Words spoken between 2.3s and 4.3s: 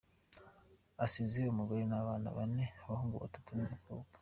bane, abahungu batatu n’umukobwa.